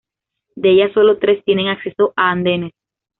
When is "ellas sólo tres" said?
0.71-1.43